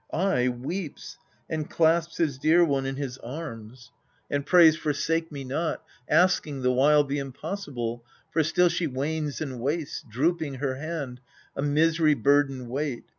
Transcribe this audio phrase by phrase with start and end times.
[0.11, 3.91] Ay, weeps, and clasps his dear one in his arms,
[4.31, 5.83] 206 EURIPIDES And prays," Forsake me not!"
[6.23, 11.19] asking the while The impossible, for still she wanes and wastes, Drooping her hand,
[11.55, 13.03] a misery burdened weight.